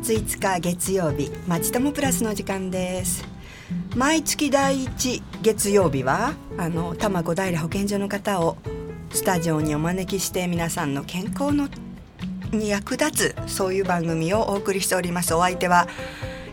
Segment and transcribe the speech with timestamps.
[0.00, 3.22] 月5日月曜日まちともプラスの時間です。
[3.94, 8.56] 毎月第一月曜日はあの多摩小平保健所の方を
[9.12, 11.68] スタジオにお招きして皆さんの健康の
[12.50, 15.34] に役立つそういう番組をお送りしております。
[15.34, 15.86] お相手は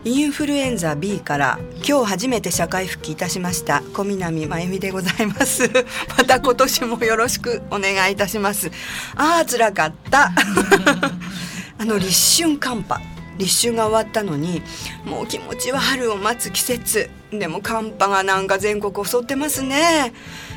[0.04, 5.70] インフルエンザ B から今日初めて社会復帰いたしました小南真由美でございます。
[6.18, 8.70] また今年もよろしくお願いいたします。
[9.16, 10.32] ああ辛かった。
[11.80, 13.17] あの立春寒波。
[13.38, 14.62] 立春が終わったのに
[15.04, 17.10] もう気持ちは春を待つ季節。
[17.30, 20.12] でも寒波がなんか全国襲ってますね。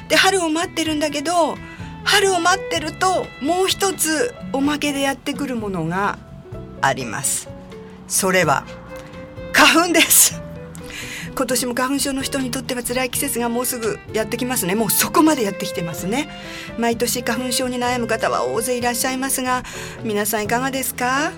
[0.09, 1.55] で春を待ってるんだけど
[2.03, 6.17] 春を待ってるともう一つおまけでやってくるものが
[6.81, 7.48] あります。
[8.08, 8.66] それは
[9.53, 10.41] 花粉です。
[11.34, 14.75] 今年も花粉症の人にとっては辛い季節がもうすぐやってきますね。
[14.75, 16.30] もうそこまでやってきてますね。
[16.77, 19.64] 毎年花粉症に悩む方は大勢いらっしゃいますが
[20.03, 21.31] 皆さんいかがですか？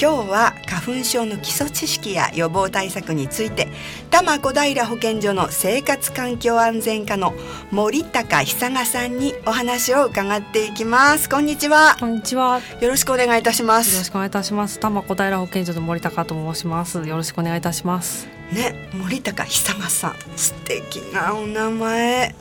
[0.00, 3.66] 今日は花粉症の基礎知識や予防対策について
[4.10, 7.34] 多摩小平保健所の生活環境安全課の
[7.72, 11.28] 森高久賀さんにお話を伺っていきます。
[11.28, 11.96] こんにちは。
[11.98, 12.60] こんにちは。
[12.80, 13.92] よろしくお願いいたします。
[13.92, 14.78] よろしくお願いいたします。
[14.78, 16.98] 多摩小平保健所の森高と申します。
[16.98, 18.28] よろしくお願いいたします。
[18.52, 22.34] ね森高久賀さん素敵なお名前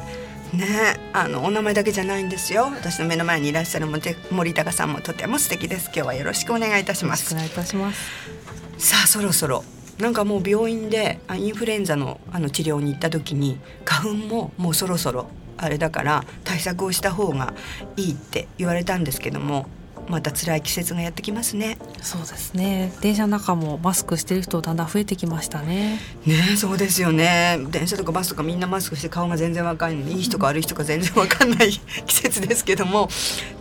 [0.57, 2.63] ねあのお名前だけじゃないんですよ。
[2.65, 3.87] 私の目の前にいらっしゃる
[4.31, 5.85] 森高さんもとても素敵です。
[5.85, 7.33] 今日はよろしくお願いいたします。
[7.33, 8.11] お願いいたします。
[8.77, 9.63] さあそろそろ。
[9.99, 15.27] なんかもう病院でインフルエンザのあの治療に行った時に花粉ももうそろそろ
[15.57, 17.53] あれだから対策をした方が
[17.95, 19.65] いいって言われたんですけども
[20.09, 21.77] また辛い季節がやってきますね。
[22.01, 22.93] そうですね。
[23.01, 25.99] 電車の中もマスクしてる人だんだん増えてきましたね。
[26.25, 27.59] ねそうですよね。
[27.69, 30.19] 電車とかバスとかみんなマスクして顔が全然若いのにい。
[30.19, 33.09] い人か悪い人か全然わかんない季節ですけども。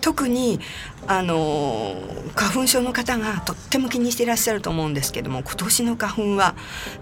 [0.00, 0.60] 特に
[1.08, 1.96] あの
[2.36, 6.54] 花粉症の方がとっても気にしていらっしゃると思うんですけども今年の花粉は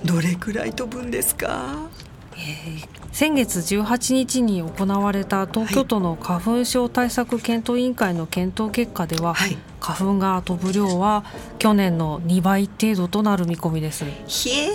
[0.04, 1.90] どれくらい飛ぶんですか？
[2.32, 11.22] えー、先月18日に行われた東京都の花粉症対策検討委員会の検討結果では、はい、花粉が飛ぶ量は
[11.60, 14.04] 去年の2倍程度となる見込みです。
[14.26, 14.66] ひえ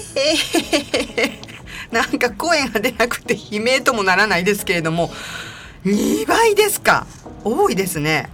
[1.92, 5.12] なんか声が出なくて悲鳴ともならないですけれども
[5.84, 7.08] 2倍ですか？
[7.44, 8.30] 多いですね。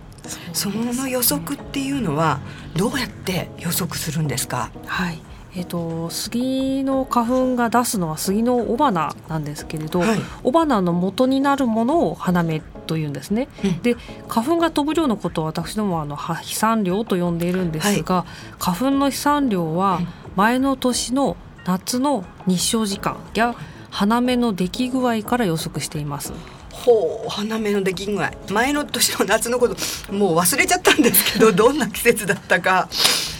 [0.54, 2.40] その予測っていうのは
[2.76, 4.70] どうやって予測するんですか？
[4.86, 5.20] はい
[5.56, 13.48] えっと、杉の花粉が出すのは杉の雄花なんですけれど、はい、雄花の元になるものを花芽というんですね。
[13.64, 13.96] うん、で
[14.28, 20.02] 花粉が飛ぶ量のことを私どもあの飛散量と呼んでいるんですが、はい、花粉の飛散量は
[20.36, 23.56] 前の年の夏の日照時間や
[23.90, 26.34] 花芽の出来具合から予測しています。
[26.72, 28.32] ほう花芽の出来具合。
[28.52, 29.76] 前の年の夏のこと
[30.14, 32.90] もう忘れちゃったんですけどどんな季節だったか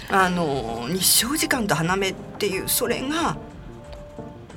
[0.10, 3.38] あの日照時間と花芽っていうそれが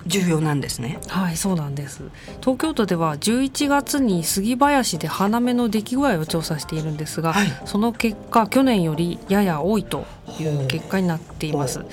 [0.09, 0.99] 重要なんですね。
[1.09, 2.03] はい、そうなんです。
[2.41, 10.07] 東京都では11月に杉林で花芽の出来具合を調査しているんですが、はい、その結果去年よりやや多いと
[10.41, 11.85] いう結果になっています。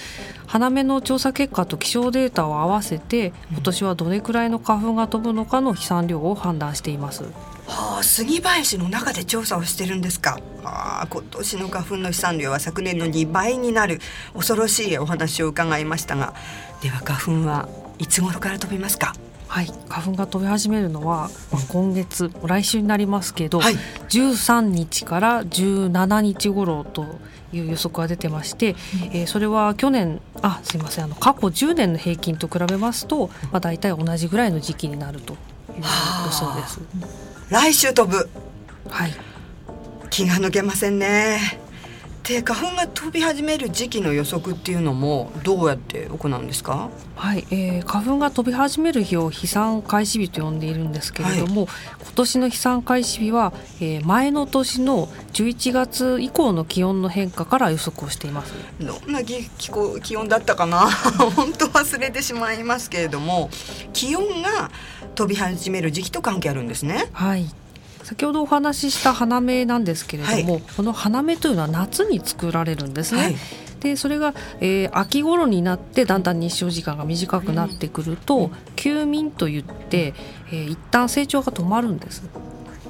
[0.48, 7.26] 花芽の調査結果と気象データを合わせて今年はどれくらいの花粉が飛ぶのかの飛散量を判断しています。
[7.68, 10.40] はあ、杉林の中で調査をしてるんですか。
[10.64, 14.00] はあ、今年の花粉の飛散量は昨年の2倍になる
[14.34, 16.34] 恐ろしいお話を伺いましたが、
[16.81, 17.68] では花粉は
[17.98, 19.14] いつ頃から飛びますか？
[19.48, 23.75] はい、花粉が飛び始めるのは、まあ、今月来週になりますけど、はい、
[24.09, 27.06] 13日から17日頃と
[27.54, 28.78] いう予測が出てまして、うん、
[29.14, 35.38] えー、それは去年あすいませんあの過去10年の平均と比べますと、まあ、大体同じぐらいの時期になると
[35.75, 36.80] いう予想です。
[37.50, 38.30] 来週飛ぶ。
[38.90, 39.13] はい。
[40.09, 41.59] 気が抜けませんね
[42.28, 46.90] で花粉が飛び始める時期の予測っていうのもどうやって行うんですか？
[47.16, 58.54] はい、えー、花粉が飛び始める日を飛散開始日と呼んでいるんですけれども、はい、今年の飛散開始日は、えー、前の年の11月以降の気温の変化から予測をしています。
[58.80, 60.80] どんな気候気温だったかな？
[61.36, 63.51] 本当忘れてしまいますけれども
[63.94, 64.72] 気温が
[65.13, 67.06] 飛び始める時期と関係あるんですね。
[67.13, 67.45] はい
[68.06, 73.22] 先ほどお話しした花芽なんですけれども、はい、この花芽というのは夏に作られるんですね。
[73.24, 73.36] はい、
[73.80, 80.13] でそれが、えー、秋頃になってだんだん日照時間が短くなってくると、うん、休眠といって、
[80.52, 82.22] えー、一旦成長が止まるんです。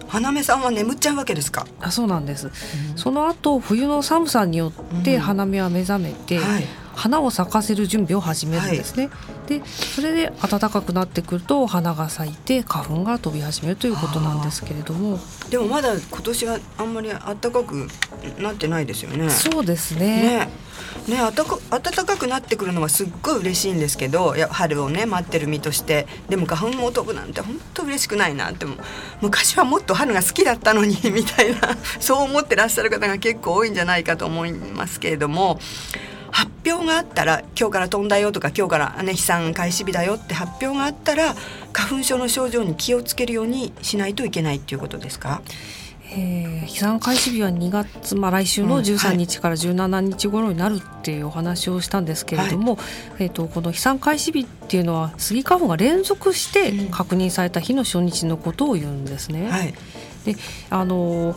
[0.09, 1.65] 花芽さんは眠っちゃうわけですか？
[1.79, 2.47] あ、そうなんです。
[2.47, 6.63] うん、その後冬の寒さによって花芽は目覚めて、うんはい
[6.95, 9.07] 花を咲かせる準備を始めるんですね。
[9.07, 9.11] は
[9.45, 15.19] い、でそれで暖かくなってくると花が咲いて花粉が飛び始めるということなんですけれども。
[15.49, 17.87] でもまだ今年はあんまり暖かく
[18.39, 19.29] なってないですよね。
[19.29, 20.49] そうですね、
[21.07, 26.07] ね、ね暖か暖かくなってくるのはすっごい嬉しいんですけどや春をね待ってる身として。
[26.29, 28.65] でも花粉も飛ぶなんて本当嬉しくないなって。
[29.21, 31.75] 昔はもっと春が好きだったのに みたいな。
[31.99, 35.59] そう思ってらっしゃる方が結構多いんじゃないかと思いますけれども
[36.35, 41.33] 発表があったら今日から飛んだよとか今日からね飛散開始日だよって発表があったら
[41.71, 45.41] 花粉症の症状に気をつけるようにしないといけないっていうことですか？
[46.11, 52.85] えー、飛散開始日は2月、まあ、来週の13日から17日頃になるっていうお話をしたんですけれども、はい、
[53.19, 59.49] えーと、この飛散開始日っていうのはスギ花粉が連続して確認された日の初日のことを言うんですね。
[59.49, 59.73] はい、
[60.25, 60.35] で
[60.69, 61.35] あの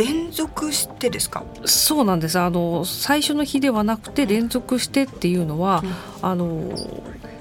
[0.00, 1.44] 連続してですか？
[1.66, 2.38] そうなんです。
[2.38, 5.94] あの最初の日ではなくて連続してっていうのは、うん、
[6.30, 6.72] あの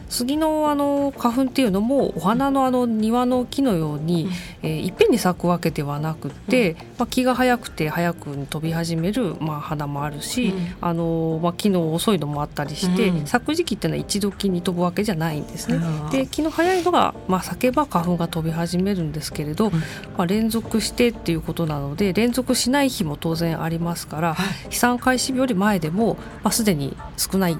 [0.10, 15.80] 杉のあの花粉っていうのもお花のあの庭の木のように、うん、えー、いっぺんに咲くわけではなくて、うん、まあ、木が早くて早く飛び始める、まあ、花もあるし、うん、あのまあ、木の遅いのもあったりして、咲く時期っていうのは一度木に飛ぶわけじゃないんですね。
[16.12, 19.80] で木の早いのが、まあ、咲けば花粉が飛び始めるんですけれど、ま
[20.20, 27.58] あ、連続してっていうことなので連続しない日も当然ありますから、はい、飛散開始日より前でも、まあ、すでに少ない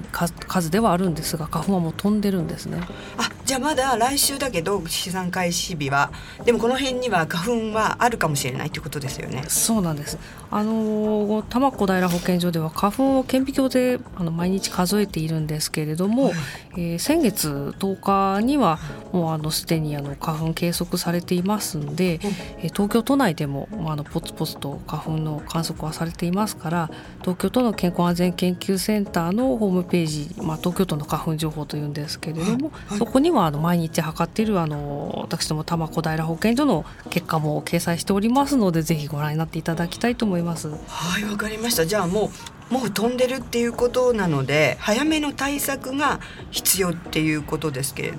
[0.48, 2.80] 数ではあるんですが花粉はもう飛んでるるんですね。
[3.16, 6.12] あじゃあまだ来週だけど資産開始日は。
[6.44, 9.42] でもこの辺には花粉はあるかもしれないということですよね。
[9.48, 10.18] そうなんです。
[10.52, 16.34] あの多摩小平保健所では花粉を顕微鏡であの毎日数えているんですけれども、はい、
[16.76, 18.78] えー、先月10日には
[19.12, 22.20] もうあのすでにあの花粉計測されていますんで、
[22.58, 32.88] え東京都内でもあのポツポツと花粉の観測はされていますから東京都の健康安全研究センターのホームページ、まあ、東京都の花粉情報というんですけれども、はい。
[32.88, 40.68] はい、そこにはあの毎日測っているあの私ども多摩小平保健所の結果も掲載しておりますのでぜひご覧になっていただきたいと思います。
[40.68, 42.30] はいわかりましたじゃあも
[42.70, 46.20] うもう飛んでるっていうことなので早めの対策が
[46.50, 48.18] 必要っていうことですけれど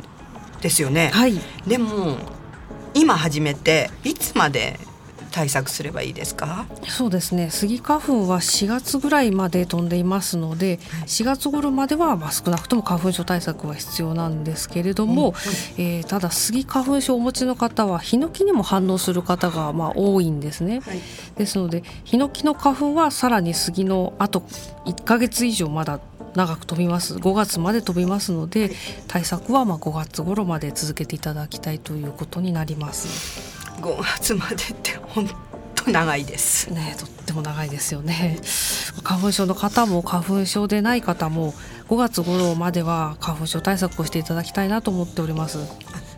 [0.62, 1.10] ですよね。
[1.14, 1.34] はい、
[1.68, 2.18] でも
[2.94, 4.80] 今始めていつまで
[5.31, 6.66] 対策すればいいですか？
[6.88, 7.50] そうですね。
[7.50, 21.00] スギ花粉は4月ぐらいまで飛んでいますので4月頃まではまあ少なくとも花粉症対策は必要なんですけれども、うんえー、ただスギ花粉症をお持ちの方はヒノキにも反応する方がまあ多いんですね、はい、
[21.38, 24.42] ですのでヒノキの花粉はさらにスギのあと
[24.86, 26.00] 1か月以上まだ
[26.36, 27.16] 長く飛びます。
[27.16, 28.72] 5月まで飛びますので
[29.07, 33.61] 対策はまあ5月頃まで続けていただきたいということになります。
[33.81, 35.28] 5月までって本
[35.75, 36.72] 当長いです。
[36.72, 38.39] ねとっても長いですよね。
[39.04, 41.54] 花粉症の方も花粉症でない方も
[41.89, 45.60] 5月頃までは花粉症対策をしていただきたいなと思っております。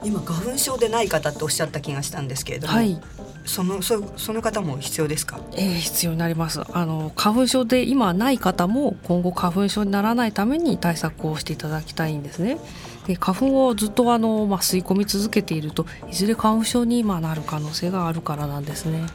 [0.04, 3.00] 今花粉症でない方っておっしゃった気がしたんですけれども、はい、
[3.46, 6.62] そのそその方も必要ですか、えー、必要になります。
[6.74, 12.58] あの花粉症で今ない方も今後花粉症にならないために対策をしていただきたいんですね
[13.08, 19.02] で花粉をずっとあの、まあ、吸い込み続けているといずれ花粉症に今なる可能性があるからなんですね。
[19.02, 19.08] わ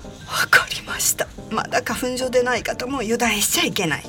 [0.50, 1.26] かりました。
[1.50, 4.04] まだ花粉症でない方も油断しちゃいけない。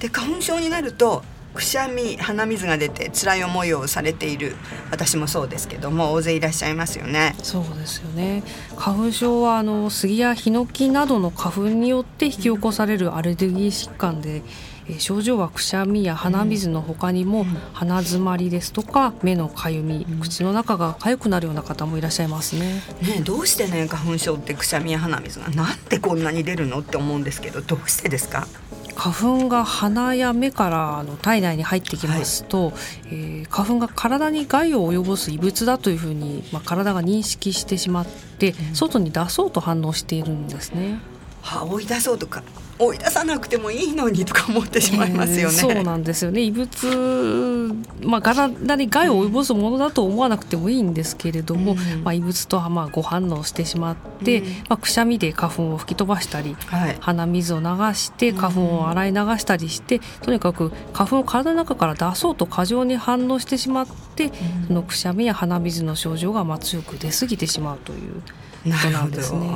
[0.00, 1.22] で花粉症になると
[1.54, 4.56] くしゃみ鼻水が出て辛い思いをされている
[4.90, 7.34] 私もそうですけども大勢いらっしゃいますよね。
[7.42, 8.42] そうですよね。
[8.76, 14.42] 花粉症はあの杉やヒノキなどの花粉によって引き起こされるアレルギー疾患で、
[14.88, 22.82] え症状はくしゃみや鼻水の他にも、鼻詰まりですとか目のかゆみ、口の中が痒くなるような方もいらっしゃいますね。
[23.02, 28.46] ねどうしてね花粉症ってくしゃみや鼻水がなんでこんなに出るのって思うんですけどどうしてですか？
[28.94, 32.74] 花粉が鼻や目からあの体内に入ってきますと、はい、
[33.06, 38.06] えー、花粉が体に害を及ぼす異物だというふうに、まあ、体が認識してしまっ
[38.38, 41.00] て、うん、外に出そうと反応しているんですね。
[41.42, 42.42] は追い出そうとか
[42.78, 45.54] 追い出さなくてもいいのにとか思ってしまいますよね。
[45.54, 46.40] えー、そうなんですよね。
[46.40, 64.32] 異物、まあ、体に害を及ぼすものだと思わなくてもいいんですけれども、うん、まあ、異物とはまあご反応してしまって、うん、まあ、くしゃみで花粉を吹き飛ばしたり、はい、鼻水を流して花粉を洗い流したりして、とにかく花粉を体の中から出そうと過剰に反応してしまって、
[64.66, 68.22] そのくしゃみや鼻水の症状がまあ強く出過ぎてしまうという
[68.64, 69.50] ことなんですね。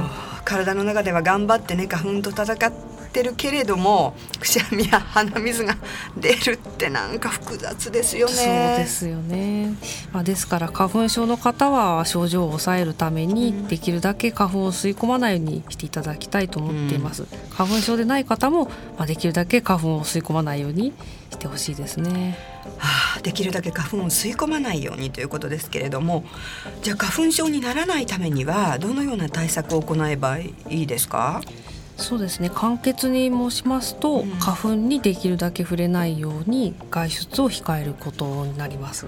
[0.45, 2.73] 体の中では頑張ってね花粉と戦っ
[3.13, 5.77] てるけれどもくしゃみや鼻水が
[6.17, 8.33] 出るってなんか複雑ですよね。
[8.33, 9.75] そうですよね、
[10.13, 17.23] まあ、ですから花粉症の方は症状を抑えるためにできるだけ花粉を吸い込まないようにしていただきたいと思っています。
[17.23, 18.67] うん、花粉症でない方も、
[18.99, 20.93] まあ、できるだけ花粉を吸い込まないように
[21.26, 22.37] してほしいですね。
[22.79, 26.25] はあ、できるだけ花粉を吸い込まないようにということですけれども
[26.83, 31.41] じゃあ花粉症にならないためにはどのような対策を行えばいいですか？
[31.97, 32.51] そうですね。
[32.51, 39.07] 簡潔に申しますと、うん、花粉にできるだけ触れないように外出を控えることになります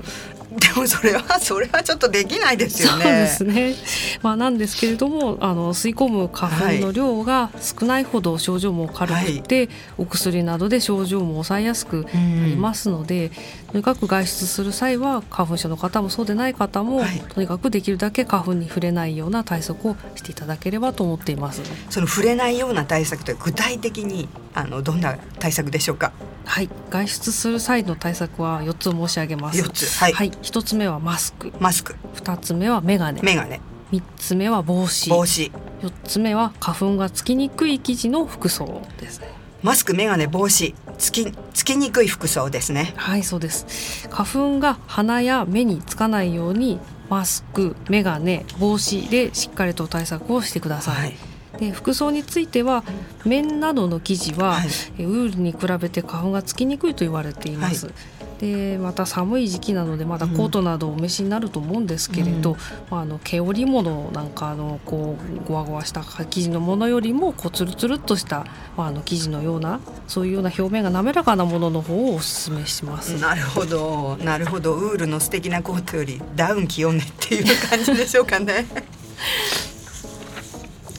[0.57, 3.03] でもそれはそれはちょっとできないですよね。
[3.05, 3.75] そうですね。
[4.23, 13.31] まあなんですけれども、あの吸い込む花粉の量が少ないほど症状も軽くて、はい、お薬などで症状も抑えやすくなりますので、
[13.71, 21.61] とにかく外出する際は花粉症の方もそうでない方も、はい、とにかくできるだけ花粉に触れないような対策をしていただければと思っています。
[21.91, 26.13] その触れないような対策という具体的にあのどんな対策でしょうか？
[26.49, 31.53] はい外出する際の対策は4つ申し上げます4つはい、はい、1つ目はマスク。
[31.61, 31.95] マスク。
[32.15, 33.21] 2つ目はメガネ。
[33.23, 33.61] メガネ。
[33.93, 35.11] 3つ目は帽子。
[35.11, 35.51] 帽子。
[35.83, 39.29] 4つ目は花粉がつきにくい生地の服装ですね。
[39.63, 40.75] マスクメガネ帽子。
[40.99, 42.93] つきつきにくい服装ですね。
[42.97, 44.09] はいそうです。
[44.11, 46.79] 花粉が鼻や目につかないように
[47.09, 51.28] マスクメガネ帽子でしっかりと対策をしてください、はい
[51.59, 52.85] で服装については
[53.25, 54.69] 綿などの生地は、はい、
[55.05, 57.87] ウールに比べて花粉がつきにくいと言われています。
[57.87, 57.95] はい。
[58.39, 62.57] でまた寒い時期なのでまだコートなどお召しになると思うんですけれど、うん、
[62.89, 68.47] まあ、あの毛織物なんかのこうゴワゴワした生地のものよりもこうつるつるっとした、
[68.77, 73.21] まあ、あの生地のようなそういうような表面が滑らかなものの方をおすめします。
[73.21, 74.17] なるほど。
[74.19, 74.75] なるほど。
[74.75, 78.67] ウールの素敵なコートよりダウン着ようねっていう感じでしょうかね。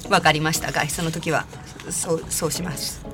[0.10, 0.72] わかりました。
[0.72, 1.46] 外出の時は
[1.90, 3.06] そうそうします。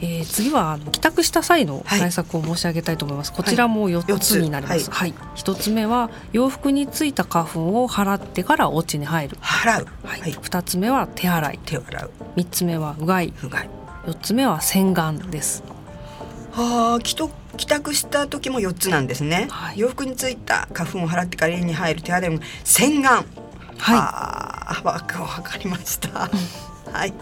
[0.00, 9.36] えー、次は帰宅した際の対策を申し上げたいと思います、はい、こちらも4つになります、はい、はい、1つ目は洋服についた花粉を払ってからお家に入る。
[9.38, 11.58] 払う、はい、2つ目は手洗い。
[11.64, 12.10] 手を洗う。
[12.36, 13.32] 3つ目はうがい。
[13.42, 13.70] うがい。
[14.06, 15.64] 4つ目は洗顔です。
[16.52, 23.24] はあ帰宅した時も4つなんですね、はい、洋服についた花粉を払ってから家に入る手洗いも洗顔
[23.78, 26.30] はいわかりました。
[26.92, 27.12] はい。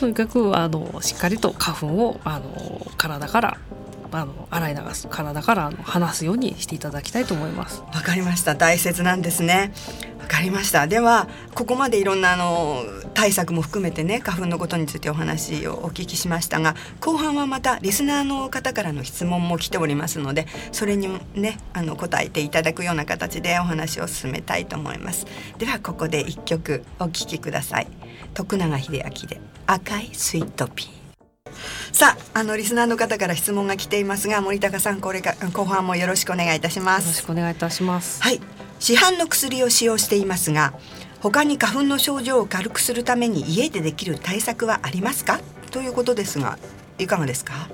[0.00, 3.58] とにかくあのしっかりと花粉をあの体から
[4.12, 7.82] あの洗い流す体からあの離すようにしていただきたいと思います。
[7.92, 8.54] わかりました。
[8.54, 9.72] 大切なんですね。
[10.20, 10.86] わかりました。
[10.86, 12.82] ではここまでいろんなあの
[13.14, 25.26] 対策も含めてね花粉のことについてお話をお聞きしましたが後半はまたリスナーの方からの質問も来ておりますのでそれにねあの答えていただくような形でお話を進めたいと思います。
[25.58, 27.86] ではここで一曲お聴きください。
[28.34, 31.01] 徳永英明で赤いスイートピー。
[31.92, 37.04] さあ、あのリスナーの方から質問が来ていますが、森高さん、これか後半もよろしくお願いいたします。
[37.04, 38.22] よろしくお願いいたします。
[38.22, 38.40] はい、
[38.80, 40.72] 市販の薬を使用していますが、
[41.20, 45.40] 他に花粉の症状を軽くするために家でできる対策はありますか？
[45.70, 46.58] ということですが、
[46.98, 47.68] いかがですか？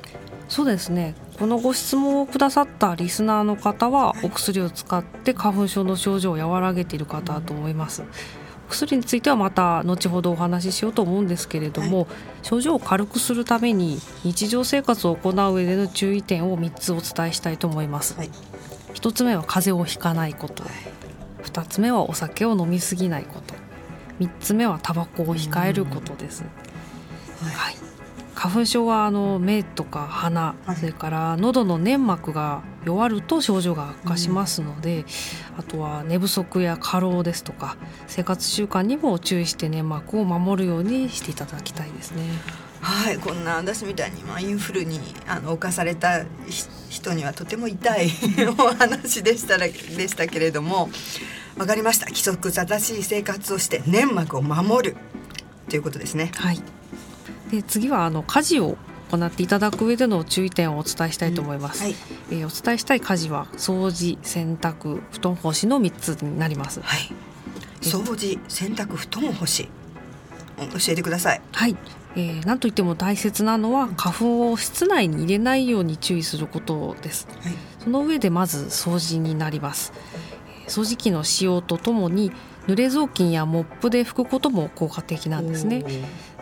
[0.48, 1.14] そうですね。
[1.38, 8.02] このご質問をくださったリスナーの方は、お薬を使って花粉症の症状を和らげている方だと思います。
[8.02, 8.08] うん
[8.68, 12.06] 薬についてはまた後ほどお話ししようと思うんですけれども、はい、
[12.42, 18.30] 症状を軽くするために日常生活を行う上での注意点を3つお伝えしたいと思います、はい、
[18.94, 20.72] 1つ目は風邪をひかないこと、はい、
[21.44, 23.54] 2つ目はお酒を飲みすぎないこと。
[24.20, 26.42] 3つ目はタバコを控えることです、
[27.40, 27.76] はい。
[28.34, 35.04] 花粉症はあの目とか鼻、はい、それから喉の粘膜が弱ると症状が悪化しますので、うん、
[35.58, 37.76] あとは寝不足や過労ですとか
[38.06, 42.22] 生活習慣にも注意して粘膜を守るようにしていただきたいですね。
[42.80, 46.24] はい、こんな私みたいにまあインフルにあの侵された
[46.88, 48.10] 人にはとても痛い
[48.56, 50.88] お話でしたらでしたけれども
[51.56, 54.96] 分かりました規則正しい生活をして粘膜を守る
[55.68, 56.30] ということですね。
[56.36, 56.62] はい
[57.50, 58.76] で次はあの家事を
[59.10, 61.96] 行っていただく上での注意点をお伝えしたいと思います、うんはい、
[62.30, 67.10] えー、お伝えしたい家事は掃除洗濯布団干しの3つになります、はい、
[67.80, 69.68] 掃除洗濯布団干し。
[70.66, 71.40] 教えてください。
[71.52, 71.76] はい、
[72.16, 79.92] えー、なんといっても大切なのは花粉を室内に入れないように注意することです、はい、その上でまず掃除になります。
[80.66, 82.32] 掃除機の使用とともに
[82.68, 85.84] 濡れ雑巾やモップで拭くことも効果的なんですね。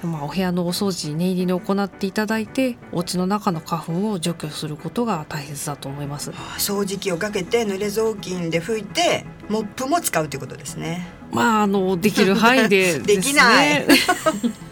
[0.02, 6.32] まあ、お部屋のお掃除念入りに行っていただいてお家の中の花粉を除去することが大切だと思います。
[6.58, 11.06] 掃除機をかけて濡れ雑巾で拭いてモップも使うということですね。
[11.30, 13.86] まああのできる範囲で、ね、 できない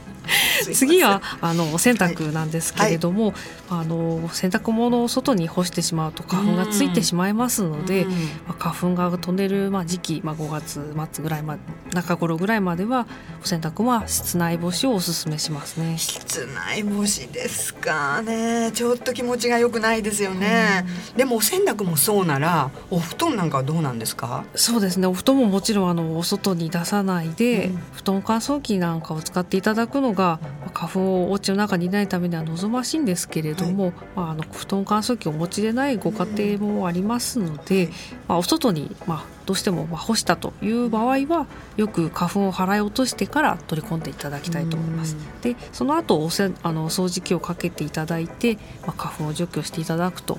[0.73, 3.35] 次はあのお洗濯なんですけれども、はい、
[3.71, 8.07] あの洗濯物を外に干してしまうと花粉がついてしまいますので、
[8.47, 11.61] まあ、花粉が飛んでるまあ時期、まあ、5月末ぐらいまで
[11.93, 13.07] 中頃ぐらいまでは
[13.43, 15.97] お洗濯は室内干しをおすすめしますね。
[15.99, 18.71] 室内干しですかね。
[18.73, 20.85] ちょっと気持ちが良くないですよね。
[21.17, 24.45] でもお洗濯もそうならお布団なんかはどうなんですか？
[24.55, 25.07] そうですね。
[25.07, 30.41] お布団ももちろんあのお外に出さないで、うん、布団乾燥機なんかを使っていただくのが
[30.73, 37.89] 花粉をお家の中にいないためには望ましいんですけれども、はい、まあ、あの布団乾燥機をお持ちでないご家庭もありますので、
[38.29, 45.17] まあ、お外に、まあ、どうしても干したという場合はよく花粉を払い落としてから取り込んでいただきたいと思います。
[45.43, 48.55] でその後おせあの掃除機をかけていただいて、
[48.87, 50.39] まあ、花粉を除去していただくと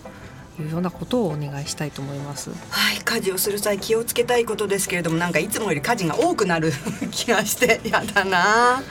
[0.59, 2.49] いうようなことをお願いしたいと思います。
[2.69, 6.71] はい、家事をする際気をつけたいことですけれども、なんかいつもより家事が多くなる
[7.11, 8.81] 気がしてやだな。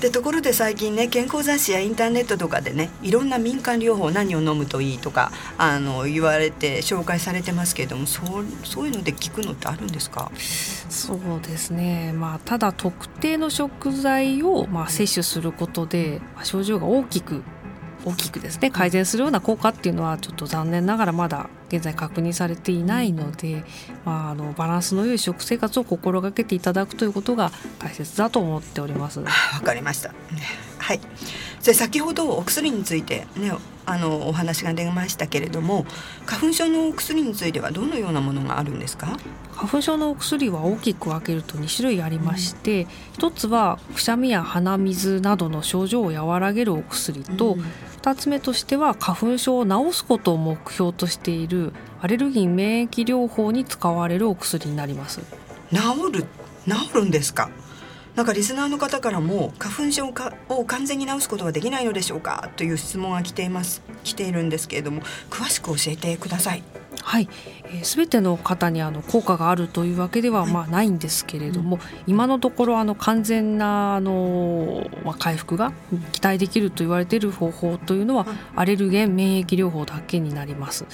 [0.00, 10.32] でところで最近ね健康雑誌やインターネットとかでねいろんな民間療法何を飲むといいとかあの言われて紹介されてますけれどもそうそういうので聞くのってあるんですか？
[10.88, 17.42] そうですね、まあ、ただ特定の食材を、まあ、摂取することで、まあ、症状が大きく
[18.04, 23.64] 大きくですね改善するような効果っていうのはちょっと残念ながらまだ現在確認されていないので、
[24.04, 29.20] まあ、あのバランスの良い食生活を心がけていただくということが大切だと思っております。
[29.20, 29.26] わ
[29.64, 30.12] かりました。
[30.78, 31.00] はい。
[31.64, 33.52] で先ほどお薬についてね
[33.86, 35.84] あのお話が出ましたけれども
[36.24, 39.18] 花粉症のお薬についてはどのようなものがあるんですか？
[39.52, 47.64] 花粉症のお薬は大きく分けると2種類ありまして、うん、1つはくしゃみや鼻水などの症状を和らげるお薬と、うん、
[48.02, 55.20] 2つ目としては花粉症を治すことを目標としているアレルギー免疫療法に使われるお薬になります。
[55.70, 55.78] 治
[56.12, 56.24] る
[56.64, 57.50] 治るんですか？
[58.16, 60.12] なんかリスナーの方からも花粉症
[60.48, 62.50] を完全に治すことはできないのでしょうか？
[62.56, 66.62] という質問が来ています来ているんですけれども詳しく教えてください。
[67.02, 67.28] はい、
[67.64, 75.72] えー、全ての方にあの効果があるというわけではまあないんですけれども、うん、今のところあの完全なあの、まあ、回復が
[76.12, 80.86] 期待できると言われている方法というのは、アレルゲン免疫療法だけになります。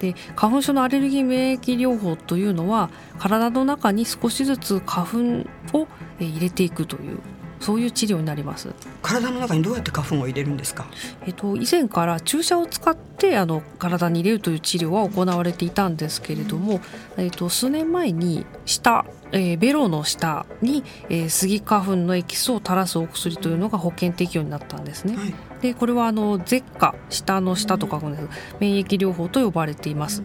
[0.00, 7.20] で花粉症のアレルギー免疫療法というのは体の中に少しずつ花粉を入れていくという
[7.64, 8.68] そういう治療になります
[9.00, 10.86] 体の中にどうやって花粉を入れるんですか？
[11.26, 16.80] えっと以前から注射を使ってあの体に入れるという治療は行われていたんですけれども、
[17.16, 25.16] えっと数年前に下えー、ベロの下に、えー、スギ花粉のエキスを垂らすお薬というのが保険適用になったんですね。
[25.16, 28.28] はい、でこれはあの舌下下の下と書くんです
[28.60, 30.22] 免疫療法と呼ばれています。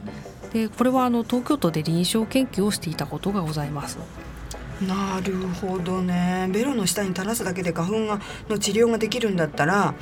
[0.53, 3.97] でこれはあの東京都で臨床研究をしていたことがございます。
[4.81, 6.47] なるほどね。
[6.53, 9.93] ベロの下に垂らすだけで花粉がの治療ができるんだったら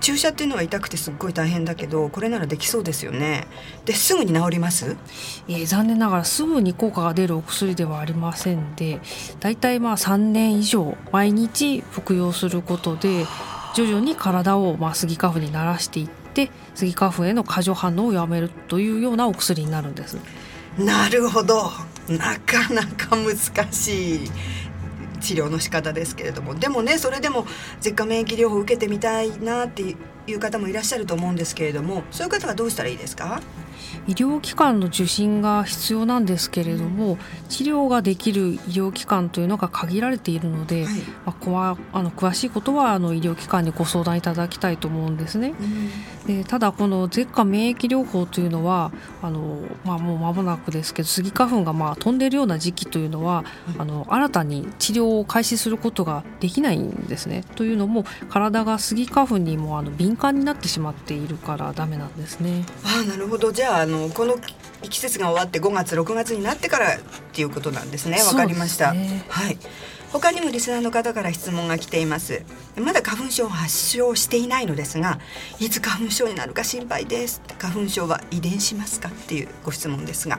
[0.00, 3.46] 注射っていうのは痛くてすっごい大変だけどこれならできそうですよね。
[3.86, 4.96] ですぐに治ります？
[5.48, 9.00] えー、残念ながらすぐに効果が出るお薬ではありませんで
[9.40, 13.24] だいたいまあ3年以上毎日服用することで
[13.74, 20.18] 徐々に体をまあスギ花粉に慣らしていってスギ花粉への過剰反応をやめるというようなお薬になるんです。
[20.78, 21.70] なるほど
[22.08, 23.36] なかなか難
[23.72, 24.30] しい
[25.20, 26.54] 治療の仕方ですけれども。
[26.54, 27.46] でもねそれでも
[27.80, 29.82] 舌下免疫療法を受けてみたいなって
[30.26, 33.40] いう方もいらっしゃると思うんですけれどもそういう方はどうしたらいいですか？
[34.06, 37.18] 医療機関の受診が必要なんですけれども
[37.48, 45.54] 治療ができる医療機関というのが限られているので、はい、まあ、こわあの詳しいことはあの医療機関にご相談いただきたいと思うんですね。
[46.26, 53.44] うん、でただこの舌下免疫療法というのはあの、まあ、もう間もなくですけどスギ花粉がまあ飛んでいるような時期というのは、
[53.78, 57.44] あの新たに治療を開始することができないんですね。
[57.54, 62.64] というのも体がスギ花粉にもあの敏感になってしまっているからダメなんですね。
[62.84, 64.36] あなるほどじゃああのこの
[64.88, 66.98] 季節が終わって5月6月になってからっ
[67.32, 68.18] ていうことなんですね。
[68.22, 69.58] わかりました、ね、はい。
[70.12, 72.42] 他にもリスナーの方から質問が来ています。
[72.76, 75.18] まだ花粉症を発症していないのですが
[75.58, 77.42] いつ花粉症になるか心配です。
[77.58, 80.38] 花粉症は遺伝しますかっていうご質問ですが。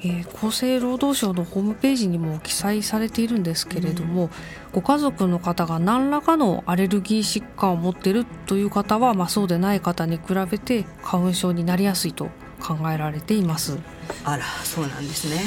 [0.00, 4.30] えー、厚生労働省のホームページにも記載されているんですけれども、うん、
[4.72, 13.78] ご家族の方が何らかのアレルギー疾患を持っているという方は、まあ、そうでない方に比べて花粉症になりやすいと考えられています。
[14.24, 15.42] あらそうなんですね、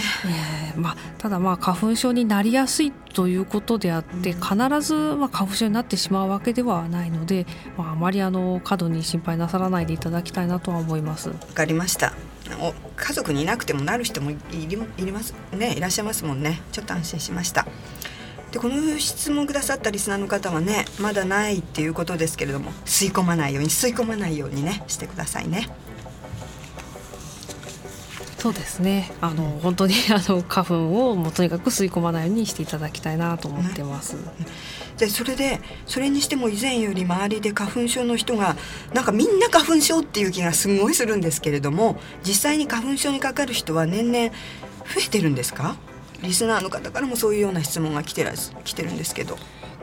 [0.74, 7.47] えーまあ、ただまあ花粉症になりやすいということであって、うん、必ずまあ花粉症になってしまうわけではないので、
[7.78, 11.30] まあ、あまりあの過度に心配なさらないでいただきたいなとは思います。
[11.30, 12.13] わかりました
[12.60, 17.65] お家族にいなくてもなる人もいりいりますねいらっしゃいますもんねちょっと安心しました
[18.52, 25.69] でこの質問くださったリスナーの方はねまだないっていうことですけれども吸い込まないように吸い込まないようにねしてくださいね。
[28.41, 34.15] そうですねあの本当に あの花粉をもうとにかく吸い込まないようにしていただきたいなと思ってます。
[34.97, 38.56] でそれでそれにしても以前より周りで花粉症の人が
[38.93, 44.34] なんかみんな花粉症っていう気がすごいするんですけれども実際に花粉症にかかる人は年々増
[45.06, 45.75] えてるんですか？
[46.23, 49.38] リスナーの方からもそういうような質問が来てら来てるんですけど。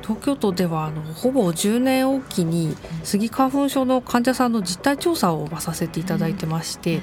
[0.08, 7.02] 東京都ではあのほぼ10年おきにスギ花粉症の患者さんの実態調査をさせていただいてまして、うん、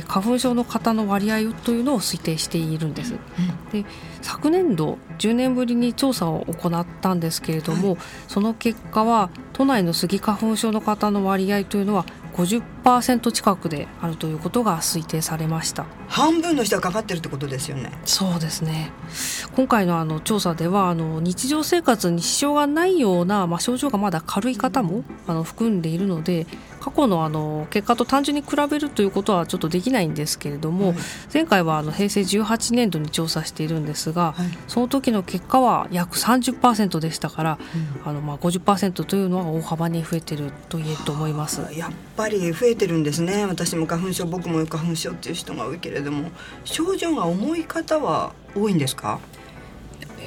[0.00, 3.14] ー、花粉症の方の割合というのを推定しているんです。
[3.14, 3.16] う
[3.78, 3.88] ん、で
[4.20, 12.62] 昨年度10年ぶりに調査を行ったんですけれども、はい、その結果は都内のスギ花粉症の方の割合というのは50%
[13.32, 15.86] 近くであるということが推定されました。
[16.08, 17.92] 半分の人がかかってるってことですよね。
[18.04, 18.90] そうですね。
[19.54, 26.46] 今回のあの調査ではあの日常生活に支障がないような、まあ、症状がまだ軽い方もあの含んでいるので
[26.82, 30.96] 過去のあの結果と単純に比べるということはちょっとできないんですけれども、はい、
[31.32, 37.58] 前回はあの平成18年度に調査しているんですが、はい、その時の結果は約30%でしたから、
[38.04, 41.62] うん、あのまあ50%というのは大幅に増えてると言えると思います。
[41.72, 43.46] やっぱり増えてるんですね。
[43.46, 46.30] 私も花粉症僕も花粉症っていう人が多いけれども
[46.64, 49.20] 症状が重い方は多いんですか？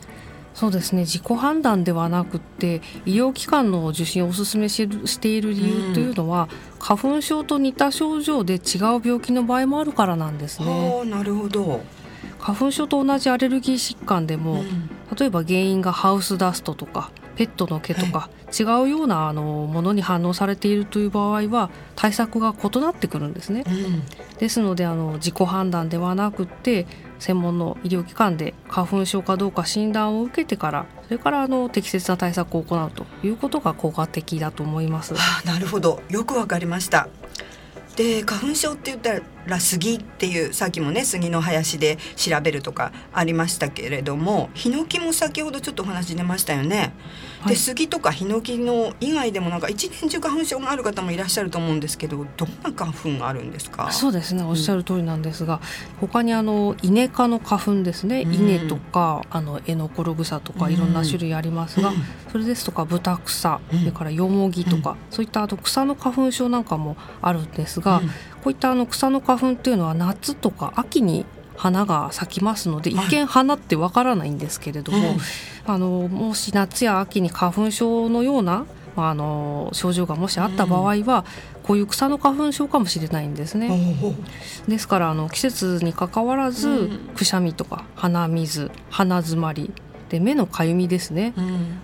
[0.59, 1.05] そうですね。
[1.05, 8.59] 自己判断ではなくて医療機関の受診をお勧めしている理由というのは、うん、花粉症と似た症状で違う
[9.01, 11.05] 病気の場合もあるからなんですね。
[11.05, 11.81] なるほど
[12.39, 23.63] 花粉症と同じアレルギー疾患でも、うん、例えば原因がハウスダストとかペットの毛とか、違うようなあのものに反応されているという場合は対策が異なってくるんですね。
[23.65, 24.03] うん、
[24.37, 26.85] ですのであの自己判断ではなくて
[27.19, 35.13] 専門の医療機関で花粉症かどうか診断を受けてからそれからあの適切な対策を行うということが効果的だと思います。
[35.13, 36.01] はあ、なるほど。
[36.09, 37.07] よくわかりました。
[37.95, 39.21] で花粉症って言ったら
[39.57, 46.93] 杉っていうさっきもね杉の林で調べるとかありましたけれどもヒノキも先ほどちょっとお話出ましたよね。
[47.47, 53.89] で杉とかヒノキの以外でもなんか一年中花粉症がある方もいらっしゃると思うんですけどどんな花粉があるんですか？
[53.93, 55.61] そうですねおっしゃる通りなんですが、
[56.01, 61.95] うん、他にあのイネ科の花粉ですね、うん、稲とかあのエノコログサとかいろんな種類ありますが、うん、
[62.29, 68.01] それですとかブタクサ、それからヨモギとか、そういったあと草の花粉症なんかもあるんですが、
[68.43, 71.25] こういったあの草の花粉っていうのは夏とか秋に
[71.55, 75.17] 花が咲きますので一見花ってわからないんですけれども、
[75.65, 81.25] あのもし夏や秋に花粉症のようなあの症状がもしあった場合は、
[81.63, 83.69] こういう草の花粉症かもしれないんですね。
[84.67, 89.71] ですからあの季節にかかわらず、くしゃみとか鼻水鼻づまり
[90.09, 91.33] で目のかゆみですね、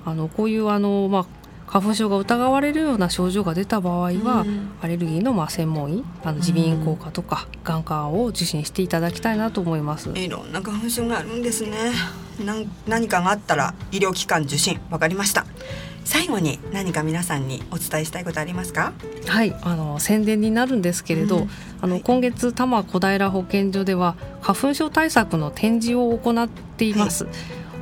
[0.06, 1.26] あのこういうあの、まあ、
[1.68, 10.10] 花粉症が疑われるような症状が出た場合は、うん、アレルギーのまあ専門医あの耳鼻咽喉科とか眼科を受診していただきたいなと思います。
[10.16, 11.92] いろんな花粉症があるんですね。
[12.88, 15.46] 何かがあったら医療機関受診わかりました。
[16.04, 18.94] 最後に何か皆さんにお伝えしたいことありますか？
[19.26, 21.50] はいあの宣伝になるんですけれど、うん、
[21.82, 27.34] あの今月多摩小平保健所では花粉症対策の展示を行っています、はい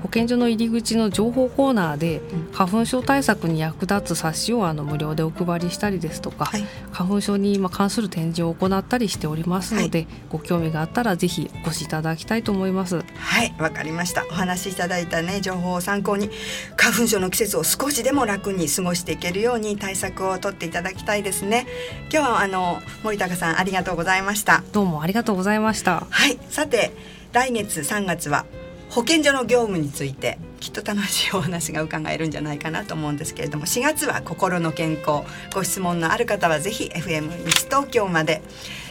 [0.04, 13.02] 保健所の入り口の情報コーナーで花粉症対策に役立つ冊子をあの無料でお配りしたりですとか、はい、花粉症に関する展示を行ったりしておりますので、はい、ご興味があったらぜひお越しいただきたいと思います。
[13.16, 14.26] はいわかりました。
[14.30, 16.30] お話しいただいたね情報を参考に
[16.76, 21.66] 花粉症の季節を少しでも楽に過ごしていけるように対策を取っていただきたいですね。
[22.12, 24.66] 今日はあの森高さんありがとうございました。
[24.74, 26.06] どうもありがとうございました。
[26.10, 26.92] はいさて
[27.32, 28.46] 来月3月は
[28.94, 38.42] 保健所の業務についてきっと楽しいお話が伺えるんじゃないかなと思うんですけれども4月は心の健康ご質問のある方はぜひ FM 西東京まで。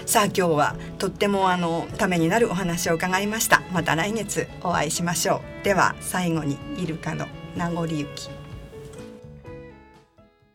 [0.05, 3.62] さあ今日はとってもあのためになるお話を伺いました。
[3.73, 5.65] また来月お会いしましょう。
[5.65, 8.42] では最後にイルカの名残雪。